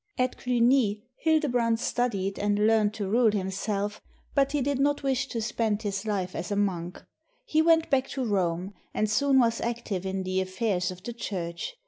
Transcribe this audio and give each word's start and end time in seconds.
At 0.17 0.35
Cluni, 0.39 1.03
Hildebrand 1.19 1.79
studied 1.79 2.39
and 2.39 2.65
learned 2.65 2.91
to 2.95 3.07
rule 3.07 3.29
him 3.31 3.51
self, 3.51 4.01
but 4.33 4.51
he 4.51 4.59
did 4.59 4.79
not 4.79 5.03
wish 5.03 5.27
to 5.27 5.39
spend 5.43 5.83
his 5.83 6.07
life 6.07 6.33
as 6.35 6.49
a 6.49 6.55
monk. 6.55 7.03
He 7.45 7.61
went 7.61 7.91
back 7.91 8.07
to 8.17 8.25
Rome, 8.25 8.73
and 8.95 9.07
soon 9.07 9.37
was 9.37 9.61
active 9.61 10.03
in 10.03 10.23
the 10.23 10.41
affairs 10.41 10.89
of 10.89 11.03
the 11.03 11.13
Church. 11.13 11.75